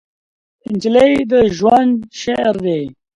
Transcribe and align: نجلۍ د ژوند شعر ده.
نجلۍ 0.71 1.13
د 1.31 1.33
ژوند 1.57 1.95
شعر 2.19 2.55
ده. 2.65 2.79